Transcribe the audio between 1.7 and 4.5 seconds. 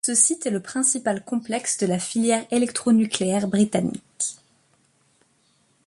de la filière électronucléaire britannique.